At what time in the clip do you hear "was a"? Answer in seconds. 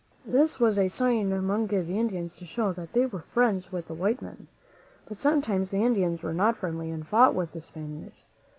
0.59-0.87